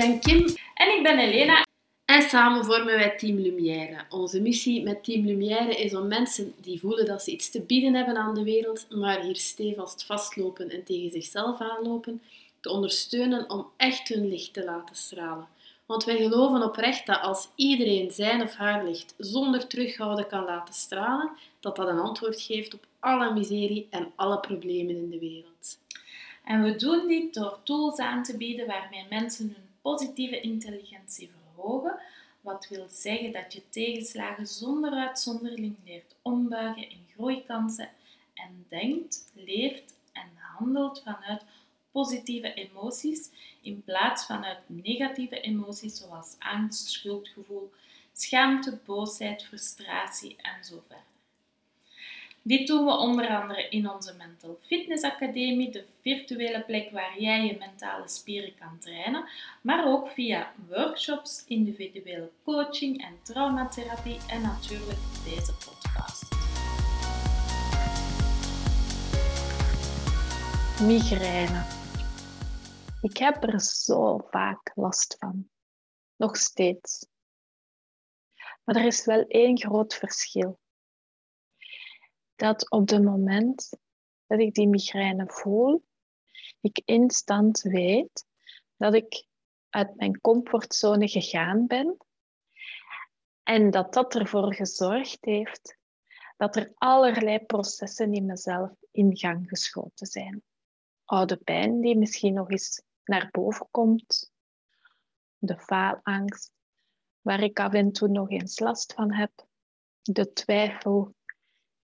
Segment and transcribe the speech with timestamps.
[0.00, 1.64] Ik ben Kim En ik ben Elena.
[2.04, 4.04] en samen vormen wij Team Lumière.
[4.08, 7.94] Onze missie met Team Lumière is om mensen die voelen dat ze iets te bieden
[7.94, 12.22] hebben aan de wereld, maar hier stevast vastlopen en tegen zichzelf aanlopen,
[12.60, 15.48] te ondersteunen om echt hun licht te laten stralen.
[15.86, 20.74] Want wij geloven oprecht dat als iedereen zijn of haar licht zonder terughouden kan laten
[20.74, 21.30] stralen,
[21.60, 25.78] dat dat een antwoord geeft op alle miserie en alle problemen in de wereld.
[26.44, 31.98] En we doen dit door tools aan te bieden waarmee mensen hun positieve intelligentie verhogen.
[32.40, 37.90] Wat wil zeggen dat je tegenslagen zonder uitzondering leert ombuigen in groeikansen
[38.34, 41.42] en denkt, leeft en handelt vanuit
[41.90, 43.30] positieve emoties
[43.62, 47.72] in plaats vanuit negatieve emoties zoals angst, schuldgevoel,
[48.12, 51.09] schaamte, boosheid, frustratie en.
[52.42, 57.46] Dit doen we onder andere in onze Mental Fitness Academie, de virtuele plek waar jij
[57.46, 59.28] je mentale spieren kan trainen,
[59.62, 66.28] maar ook via workshops, individuele coaching en traumatherapie en natuurlijk deze podcast.
[70.82, 71.64] Migraine.
[73.00, 75.48] Ik heb er zo vaak last van.
[76.16, 77.06] Nog steeds.
[78.64, 80.59] Maar er is wel één groot verschil.
[82.40, 83.70] Dat op het moment
[84.26, 85.84] dat ik die migraine voel,
[86.60, 88.26] ik instant weet
[88.76, 89.26] dat ik
[89.68, 91.96] uit mijn comfortzone gegaan ben
[93.42, 95.78] en dat dat ervoor gezorgd heeft
[96.36, 100.42] dat er allerlei processen in mezelf in gang geschoten zijn.
[101.04, 104.32] Oude pijn die misschien nog eens naar boven komt,
[105.38, 106.52] de faalangst,
[107.20, 109.46] waar ik af en toe nog eens last van heb,
[110.02, 111.14] de twijfel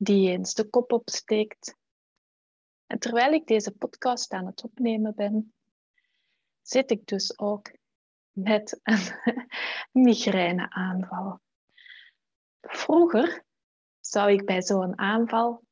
[0.02, 1.76] die eens de kop opsteekt.
[2.86, 5.54] En terwijl ik deze podcast aan het opnemen ben,
[6.62, 7.72] zit ik dus ook
[8.32, 9.48] met een
[10.04, 11.40] migraineaanval.
[12.62, 13.44] Vroeger
[14.00, 15.64] zou ik bij zo'n aanval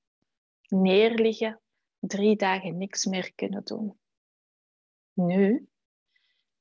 [0.68, 1.62] neerliggen
[2.00, 4.00] drie dagen niks meer kunnen doen.
[5.14, 5.70] Nu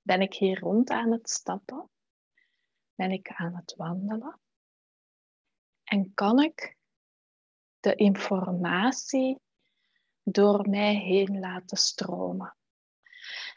[0.03, 1.91] ben ik hier rond aan het stappen,
[2.95, 4.41] ben ik aan het wandelen
[5.85, 6.77] en kan ik
[7.81, 9.41] de informatie
[10.23, 12.57] door mij heen laten stromen.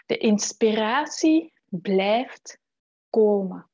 [0.05, 2.59] De inspiratie blijft
[3.09, 3.69] komen.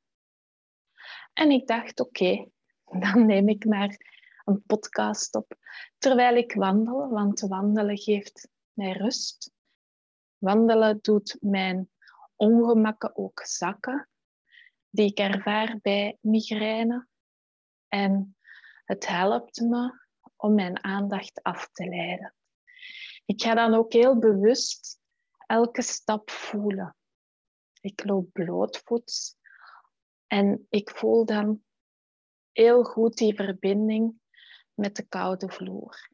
[1.32, 2.48] En ik dacht, oké,
[3.02, 4.14] dan neem ik maar
[4.44, 5.56] een podcast op
[5.98, 9.52] terwijl ik wandel, want wandelen geeft mij rust.
[10.38, 11.90] Wandelen doet mijn
[12.36, 14.08] ongemakken ook zakken,
[14.90, 17.06] die ik ervaar bij migraine.
[17.88, 18.36] En
[18.84, 20.05] het helpt me
[20.36, 22.34] om mijn aandacht af te leiden.
[23.24, 25.00] Ik ga dan ook heel bewust
[25.46, 26.96] elke stap voelen.
[27.80, 29.36] Ik loop blootvoets
[30.26, 31.64] en ik voel dan
[32.52, 34.20] heel goed die verbinding
[34.74, 36.10] met de koude vloer.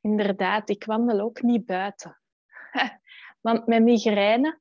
[0.00, 2.20] Inderdaad, ik wandel ook niet buiten.
[3.40, 4.60] Want met migraine,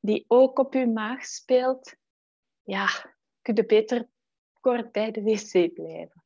[0.00, 1.96] die ook op uw maag speelt,
[2.62, 2.86] ja,
[3.42, 4.08] kun je beter
[4.60, 6.21] kort bij de wc blijven.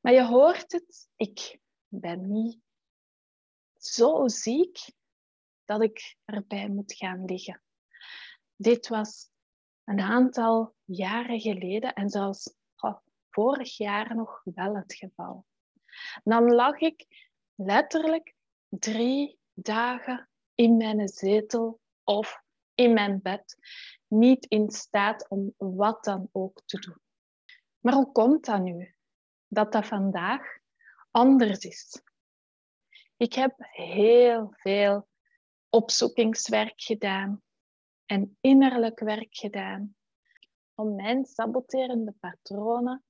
[0.00, 2.60] Maar je hoort het, ik ben niet
[3.76, 4.78] zo ziek
[5.64, 7.62] dat ik erbij moet gaan liggen.
[8.56, 9.30] Dit was
[9.84, 12.54] een aantal jaren geleden en zelfs
[13.30, 15.46] vorig jaar nog wel het geval.
[16.24, 17.06] Dan lag ik
[17.54, 18.34] letterlijk
[18.68, 22.42] drie dagen in mijn zetel of
[22.74, 23.56] in mijn bed,
[24.06, 27.00] niet in staat om wat dan ook te doen.
[27.78, 28.94] Maar hoe komt dat nu?
[29.52, 30.58] Dat dat vandaag
[31.10, 32.02] anders is.
[33.16, 35.08] Ik heb heel veel
[35.68, 37.42] opzoekingswerk gedaan
[38.06, 39.96] en innerlijk werk gedaan
[40.74, 43.04] om mijn saboterende patronen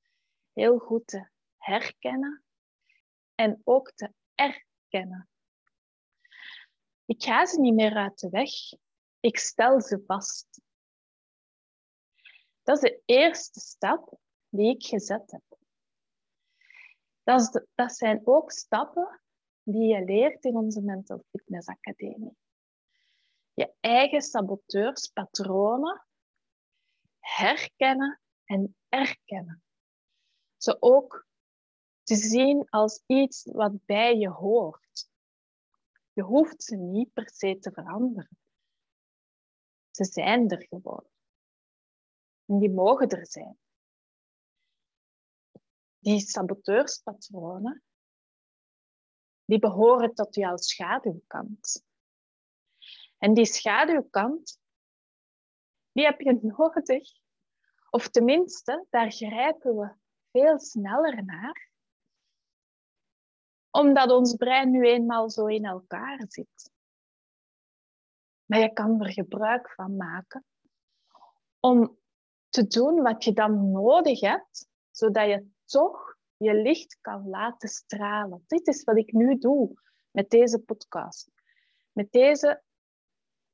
[0.53, 2.45] heel goed te herkennen
[3.35, 5.29] en ook te erkennen.
[7.05, 8.51] Ik ga ze niet meer uit de weg,
[9.21, 10.61] ik stel ze vast.
[12.63, 15.50] Dat is de eerste stap die ik gezet heb.
[17.31, 19.21] Dat, dat zijn ook stappen
[19.63, 22.37] die je leert in onze Mental Fitness Academie.
[23.53, 26.07] Je eigen saboteurspatronen
[27.19, 29.63] herkennen en erkennen
[30.57, 31.27] ze ook
[32.03, 35.09] te zien als iets wat bij je hoort.
[36.13, 38.39] Je hoeft ze niet per se te veranderen.
[39.91, 41.07] Ze zijn er gewoon.
[42.45, 43.59] En die mogen er zijn.
[46.01, 47.83] Die saboteurspatronen,
[49.45, 51.85] die behoren tot jouw schaduwkant.
[53.19, 54.61] En die schaduwkant,
[55.93, 57.13] Die heb je nodig.
[57.91, 59.95] Of tenminste, daar grijpen we
[60.31, 61.69] veel sneller naar
[63.71, 66.73] omdat ons brein nu eenmaal zo in elkaar zit.
[68.45, 70.45] Maar je kan er gebruik van maken
[71.61, 71.99] om
[72.49, 78.45] te doen wat je dan nodig hebt, zodat je toch je licht kan laten stralen.
[78.47, 79.73] Dit is wat ik nu doe
[80.11, 81.31] met deze podcast.
[81.93, 82.63] Met deze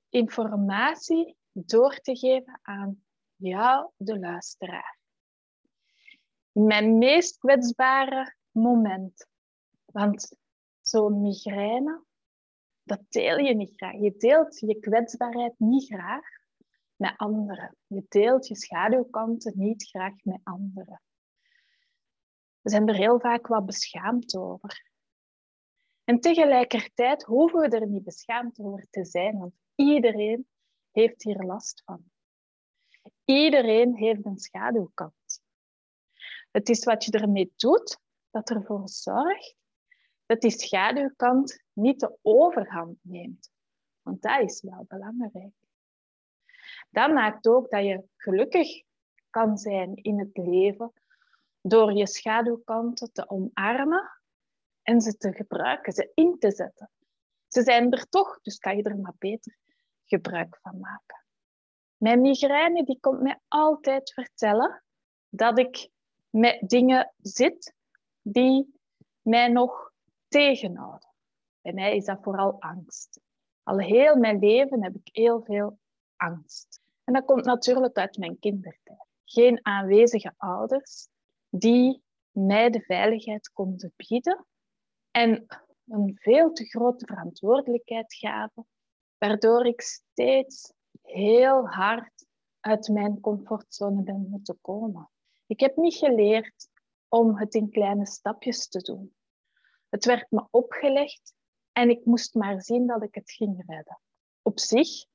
[0.09, 3.05] informatie door te geven aan
[3.37, 4.99] jou, de luisteraar.
[6.53, 9.27] In mijn meest kwetsbare moment.
[9.85, 10.37] Want
[10.81, 12.05] zo'n migraine,
[12.83, 13.95] dat deel je niet graag.
[14.01, 16.25] Je deelt je kwetsbaarheid niet graag
[16.97, 17.77] met anderen.
[17.87, 21.01] Je deelt je schaduwkanten niet graag met anderen.
[22.67, 24.91] We zijn er heel vaak wat beschaamd over.
[26.05, 30.47] En tegelijkertijd hoeven we er niet beschaamd over te zijn, want iedereen
[30.91, 32.05] heeft hier last van.
[33.25, 35.43] Iedereen heeft een schaduwkant.
[36.51, 37.99] Het is wat je ermee doet
[38.31, 39.57] dat ervoor zorgt
[40.25, 43.51] dat die schaduwkant niet de overhand neemt.
[44.03, 45.55] Want dat is wel belangrijk.
[46.91, 48.83] Dat maakt ook dat je gelukkig
[49.31, 50.93] kan zijn in het leven
[51.69, 54.21] door je schaduwkanten te omarmen
[54.83, 56.91] en ze te gebruiken, ze in te zetten.
[57.49, 59.57] Ze zijn er toch, dus kan je er maar beter
[60.05, 61.25] gebruik van maken.
[61.97, 64.83] Mijn migraine die komt mij altijd vertellen
[65.29, 65.89] dat ik
[66.31, 67.75] met dingen zit
[68.23, 68.81] die
[69.21, 69.93] mij nog
[70.29, 71.15] tegenhouden.
[71.61, 73.21] Bij mij is dat vooral angst.
[73.63, 75.79] Al heel mijn leven heb ik heel veel
[76.17, 76.81] angst.
[77.05, 79.07] En dat komt natuurlijk uit mijn kindertijd.
[79.25, 81.09] Geen aanwezige ouders
[81.59, 84.47] die mij de veiligheid konden bieden
[85.11, 85.47] en
[85.87, 88.67] een veel te grote verantwoordelijkheid gaven,
[89.19, 90.73] waardoor ik steeds
[91.03, 92.27] heel hard
[92.61, 95.11] uit mijn comfortzone ben moeten komen.
[95.47, 96.69] Ik heb niet geleerd
[97.09, 99.15] om het in kleine stapjes te doen.
[99.89, 101.35] Het werd me opgelegd
[101.73, 104.01] en ik moest maar zien dat ik het ging redden.
[104.43, 105.07] Op zich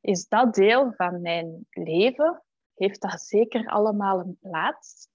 [0.00, 2.42] is dat deel van mijn leven,
[2.74, 5.08] heeft dat zeker allemaal een plaats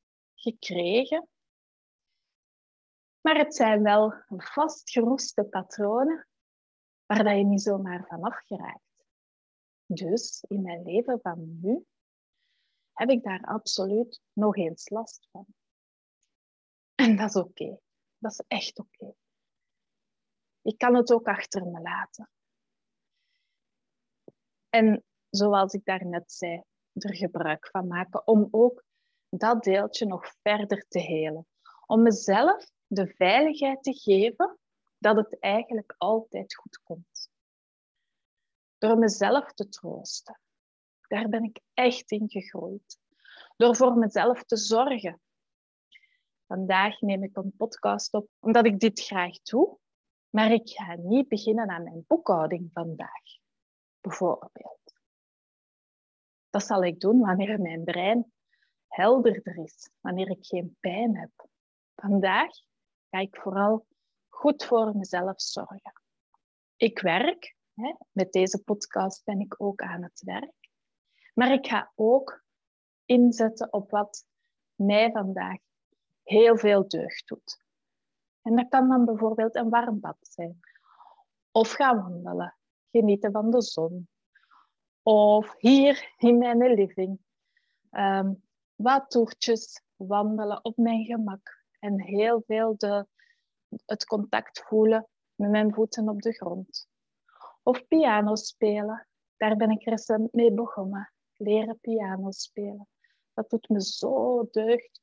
[0.52, 1.28] gekregen.
[3.22, 6.28] Maar het zijn wel vastgeroeste patronen
[7.06, 9.06] waar je niet zomaar vanaf geraakt.
[9.86, 11.86] Dus in mijn leven van nu
[12.94, 15.46] heb ik daar absoluut nog eens last van.
[16.96, 17.80] En dat is oké.
[18.18, 19.14] Dat is echt oké.
[20.62, 22.30] Ik kan het ook achter me laten.
[24.70, 28.85] En zoals ik daarnet zei, er gebruik van maken om ook
[29.38, 31.48] dat deeltje nog verder te helen.
[31.86, 34.58] Om mezelf de veiligheid te geven
[34.98, 37.30] dat het eigenlijk altijd goed komt.
[38.78, 40.40] Door mezelf te troosten.
[41.08, 43.00] Daar ben ik echt in gegroeid.
[43.56, 45.20] Door voor mezelf te zorgen
[46.48, 49.78] Vandaag neem ik een podcast op omdat ik dit graag doe,
[50.30, 53.24] maar ik ga niet beginnen aan mijn boekhouding vandaag,
[54.02, 54.94] bijvoorbeeld.
[56.50, 58.34] Dat zal ik doen wanneer mijn brein
[58.96, 61.48] helderder is, wanneer ik geen pijn heb.
[61.96, 62.52] Vandaag
[63.10, 63.86] ga ik vooral
[64.30, 66.02] goed voor mezelf zorgen.
[66.76, 70.70] Ik werk, hè, met deze podcast ben ik ook aan het werk,
[71.34, 72.44] maar ik ga ook
[73.06, 74.26] inzetten op wat
[74.76, 75.58] mij vandaag
[76.24, 77.64] heel veel deugd doet.
[78.42, 80.60] En dat kan dan bijvoorbeeld een warm bad zijn.
[81.52, 82.58] Of gaan wandelen,
[82.92, 84.10] genieten van de zon.
[85.02, 87.20] Of hier in mijn living
[87.92, 88.45] um,
[88.76, 91.64] wat toertjes wandelen op mijn gemak.
[91.80, 93.08] En heel veel de,
[93.86, 96.88] het contact voelen met mijn voeten op de grond.
[97.64, 99.08] Of piano spelen.
[99.38, 101.14] Daar ben ik recent mee begonnen.
[101.34, 102.88] Leren piano spelen.
[103.34, 105.00] Dat doet me zo deugd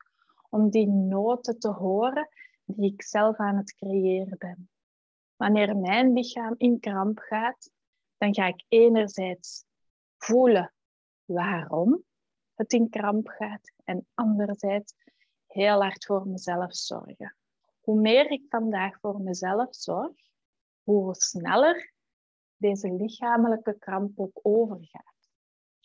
[0.49, 2.29] om die noten te horen
[2.65, 4.71] die ik zelf aan het creëren ben.
[5.37, 7.71] Wanneer mijn lichaam in kramp gaat,
[8.17, 9.65] dan ga ik enerzijds
[10.17, 10.73] voelen
[11.25, 12.05] waarom
[12.63, 14.95] het in kramp gaat en anderzijds
[15.47, 17.37] heel hard voor mezelf zorgen.
[17.81, 20.17] Hoe meer ik vandaag voor mezelf zorg,
[20.83, 21.93] hoe sneller
[22.57, 25.29] deze lichamelijke kramp ook overgaat.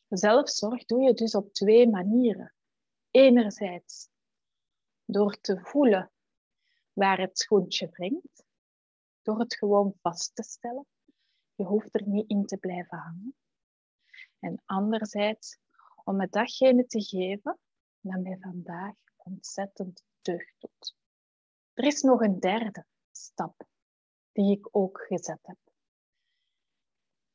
[0.08, 2.54] Zelfzorg doe je dus op twee manieren.
[3.12, 4.10] Enerzijds
[5.06, 6.12] door te voelen
[6.94, 8.44] waar het schoentje wringt,
[9.22, 10.86] door het gewoon vast te stellen.
[11.56, 13.36] Je hoeft er niet in te blijven hangen.
[14.40, 15.58] En anderzijds
[16.08, 17.60] om het datgene te geven
[18.00, 20.96] dat mij vandaag ontzettend deugd doet.
[21.74, 23.68] Er is nog een derde stap
[24.32, 25.58] die ik ook gezet heb.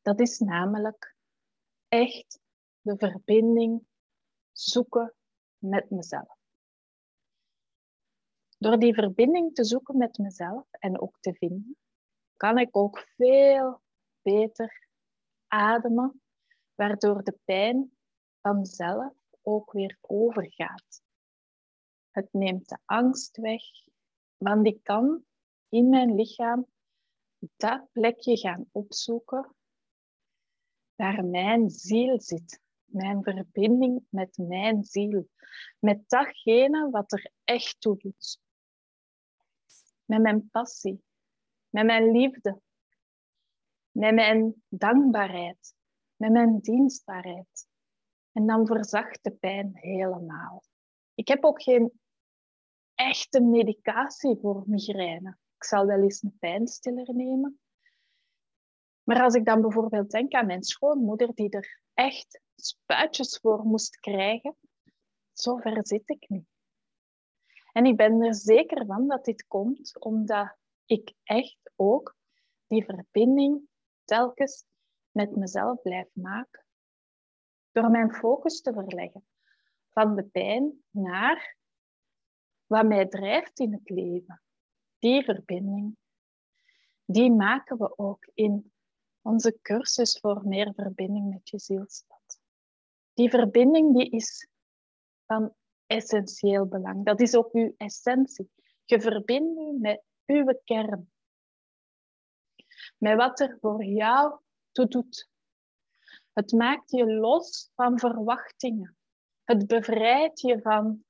[0.03, 1.17] Dat is namelijk
[1.89, 2.41] echt
[2.81, 3.87] de verbinding
[4.53, 5.15] zoeken
[5.59, 6.37] met mezelf.
[8.59, 11.77] Door die verbinding te zoeken met mezelf en ook te vinden,
[12.37, 13.83] kan ik ook veel
[14.23, 14.89] beter
[15.47, 16.23] ademen,
[16.75, 17.97] waardoor de pijn
[18.43, 21.03] vanzelf ook weer overgaat.
[22.11, 23.63] Het neemt de angst weg,
[24.37, 25.25] want ik kan
[25.69, 26.67] in mijn lichaam
[27.57, 29.55] dat plekje gaan opzoeken
[30.95, 32.61] waar mijn ziel zit.
[32.85, 35.29] Mijn verbinding met mijn ziel.
[35.79, 38.41] Met datgene wat er echt toe doet.
[40.05, 41.03] Met mijn passie.
[41.69, 42.61] Met mijn liefde.
[43.91, 45.75] Met mijn dankbaarheid.
[46.17, 47.71] Met mijn dienstbaarheid.
[48.33, 50.63] En dan verzacht de pijn helemaal.
[51.15, 52.01] Ik heb ook geen
[52.95, 55.37] echte medicatie voor migraine.
[55.57, 57.61] Ik zal wel eens een pijnstiller nemen.
[59.03, 63.97] Maar als ik dan bijvoorbeeld denk aan mijn schoonmoeder, die er echt spuitjes voor moest
[63.97, 64.57] krijgen,
[65.33, 66.47] zover zit ik niet.
[67.73, 72.17] En ik ben er zeker van dat dit komt omdat ik echt ook
[72.67, 73.69] die verbinding
[74.05, 74.65] telkens
[75.11, 76.62] met mezelf blijf maken.
[77.73, 79.25] Door mijn focus te verleggen
[79.89, 81.57] van de pijn naar
[82.67, 84.43] wat mij drijft in het leven.
[84.99, 85.97] Die verbinding,
[87.05, 88.73] die maken we ook in
[89.23, 92.41] onze cursus voor meer verbinding met je zielstad.
[93.15, 94.49] Die verbinding die is
[95.27, 95.55] van
[95.87, 97.05] essentieel belang.
[97.05, 98.51] Dat is ook uw essentie.
[98.85, 101.13] Je verbindt met uw kern.
[102.99, 104.41] Met wat er voor jou
[104.73, 105.31] toe doet.
[106.33, 108.97] Het maakt je los van verwachtingen.
[109.45, 111.05] Het bevrijdt je van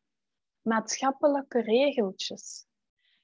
[0.61, 2.67] maatschappelijke regeltjes.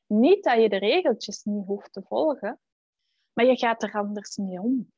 [0.06, 2.60] Niet dat je de regeltjes niet hoeft te volgen,
[3.32, 4.92] maar je gaat er anders mee om.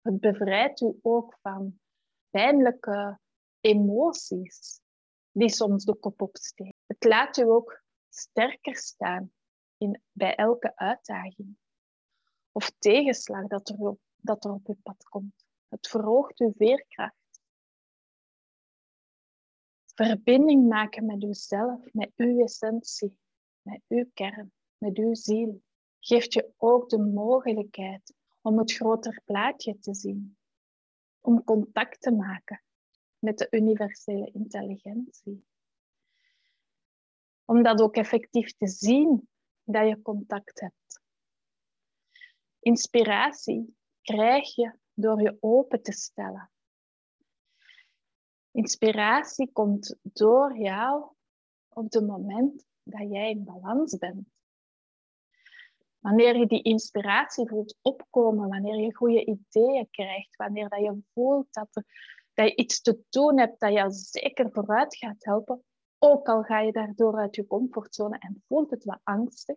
[0.00, 1.80] Het bevrijdt u ook van
[2.30, 3.18] pijnlijke
[3.60, 4.80] emoties
[5.30, 6.74] die soms de kop opsteken.
[6.86, 9.32] Het laat u ook sterker staan
[9.76, 11.56] in, bij elke uitdaging
[12.52, 15.39] of tegenslag dat er, op, dat er op uw pad komt.
[15.70, 17.40] Het verhoogt uw veerkracht.
[19.94, 23.18] Verbinding maken met uzelf, met uw essentie,
[23.62, 25.62] met uw kern, met uw ziel,
[26.00, 30.36] geeft je ook de mogelijkheid om het groter plaatje te zien,
[31.20, 32.62] om contact te maken
[33.18, 35.44] met de universele intelligentie.
[37.44, 39.28] Om dat ook effectief te zien
[39.62, 41.02] dat je contact hebt.
[42.60, 46.50] Inspiratie krijg je door je open te stellen.
[48.50, 51.04] Inspiratie komt door jou
[51.68, 54.28] op het moment dat jij in balans bent.
[55.98, 61.52] Wanneer je die inspiratie voelt opkomen, wanneer je goede ideeën krijgt, wanneer dat je voelt
[61.52, 61.84] dat, er,
[62.34, 65.64] dat je iets te doen hebt dat je zeker vooruit gaat helpen,
[65.98, 69.56] ook al ga je daardoor uit je comfortzone en voelt het wat angstig,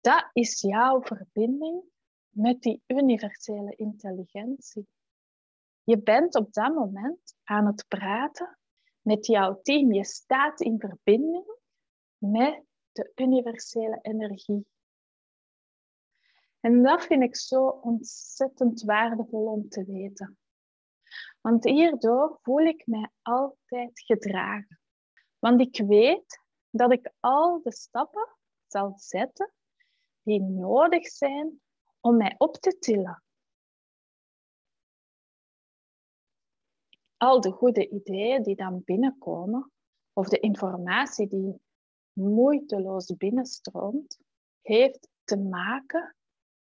[0.00, 1.82] dat is jouw verbinding
[2.30, 4.86] met die universele intelligentie.
[5.82, 8.58] Je bent op dat moment aan het praten
[9.00, 9.92] met jouw team.
[9.92, 11.56] Je staat in verbinding
[12.18, 14.66] met de universele energie.
[16.60, 20.38] En dat vind ik zo ontzettend waardevol om te weten.
[21.40, 24.80] Want hierdoor voel ik mij altijd gedragen.
[25.38, 28.28] Want ik weet dat ik al de stappen
[28.66, 29.52] zal zetten
[30.22, 31.60] die nodig zijn
[32.00, 33.22] om mij op te tillen.
[37.16, 39.72] Al de goede ideeën die dan binnenkomen,
[40.12, 41.60] of de informatie die
[42.12, 44.18] moeiteloos binnenstroomt,
[44.60, 46.16] heeft te maken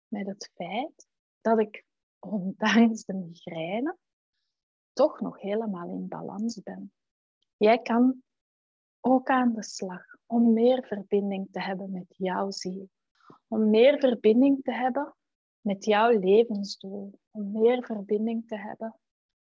[0.09, 1.07] met het feit
[1.41, 1.85] dat ik,
[2.19, 3.97] ondanks de migraine,
[4.93, 6.93] toch nog helemaal in balans ben.
[7.57, 8.23] Jij kan
[9.01, 12.91] ook aan de slag om meer verbinding te hebben met jouw ziel.
[13.49, 15.15] Om meer verbinding te hebben
[15.65, 17.19] met jouw levensdoel.
[17.31, 18.99] Om meer verbinding te hebben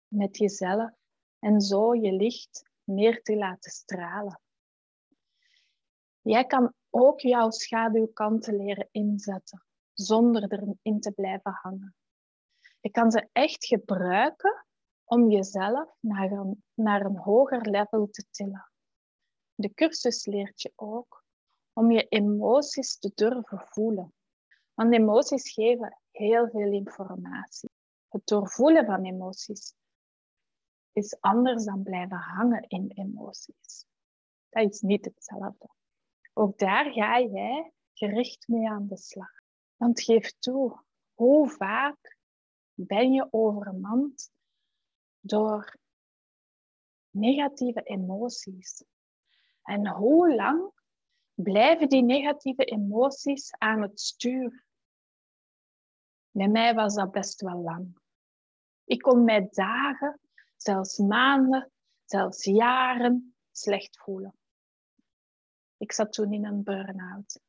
[0.08, 0.90] met jezelf
[1.38, 4.40] en zo je licht meer te laten stralen.
[6.20, 11.94] Jij kan ook jouw schaduwkanten leren inzetten zonder erin te blijven hangen.
[12.80, 14.66] Je kan ze echt gebruiken
[15.04, 18.70] om jezelf naar een, naar een hoger level te tillen.
[19.54, 21.24] De cursus leert je ook
[21.72, 24.14] om je emoties te durven voelen.
[24.74, 27.70] Want emoties geven heel veel informatie.
[28.08, 29.74] Het doorvoelen van emoties
[30.92, 33.86] is anders dan blijven hangen in emoties.
[34.48, 35.68] Dat is niet hetzelfde.
[36.32, 39.30] Ook daar ga jij gericht mee aan de slag.
[39.76, 42.18] Want geef toe, hoe vaak
[42.74, 44.30] ben je overmand
[45.20, 45.76] door
[47.10, 48.84] negatieve emoties.
[49.62, 50.72] En hoe lang
[51.34, 54.65] blijven die negatieve emoties aan het stuur?
[56.36, 57.98] Bij mij was dat best wel lang.
[58.84, 60.20] Ik kon mij dagen,
[60.56, 61.70] zelfs maanden,
[62.04, 64.34] zelfs jaren slecht voelen.
[65.76, 67.40] Ik zat toen in een burn-out.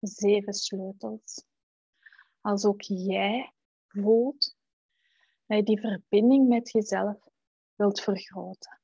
[0.00, 1.44] zeven sleutels.
[2.40, 3.52] Als ook jij
[3.88, 4.56] voelt
[5.46, 7.16] dat je die verbinding met jezelf
[7.74, 8.80] wilt vergroten.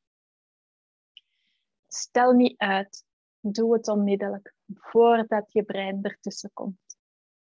[1.86, 3.04] Stel niet uit,
[3.40, 6.98] doe het onmiddellijk voordat je brein ertussen komt.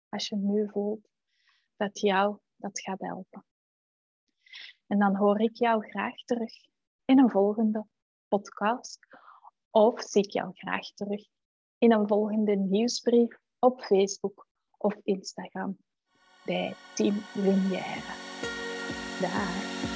[0.09, 1.09] Als je nu voelt
[1.77, 3.45] dat jou dat gaat helpen.
[4.87, 6.69] En dan hoor ik jou graag terug
[7.11, 7.87] in een volgende
[8.29, 8.99] podcast
[9.71, 11.27] of zie ik jou graag terug
[11.79, 14.47] in een volgende nieuwsbrief op Facebook
[14.77, 15.79] of Instagram
[16.45, 18.15] bij Team Lumière.
[19.21, 19.90] Bye.